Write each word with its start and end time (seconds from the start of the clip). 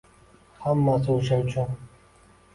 Hammasi 0.63 1.11
o‘sha 1.17 1.39
uchun 1.45 1.79